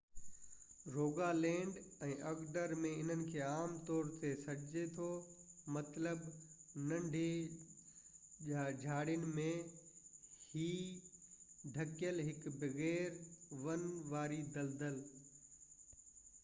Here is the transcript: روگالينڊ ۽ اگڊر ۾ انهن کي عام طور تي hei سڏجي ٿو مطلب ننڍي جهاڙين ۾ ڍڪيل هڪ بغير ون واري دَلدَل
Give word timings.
روگالينڊ 0.93 1.75
۽ 2.05 2.13
اگڊر 2.29 2.71
۾ 2.85 2.93
انهن 3.01 3.19
کي 3.33 3.41
عام 3.47 3.75
طور 3.89 4.07
تي 4.21 4.31
hei 4.31 4.39
سڏجي 4.45 4.85
ٿو 4.95 5.09
مطلب 5.75 6.23
ننڍي 6.93 7.27
جهاڙين 8.47 9.27
۾ 9.39 9.45
ڍڪيل 11.75 12.23
هڪ 12.31 12.55
بغير 12.65 13.21
ون 13.67 13.85
واري 14.15 14.41
دَلدَل 14.57 15.01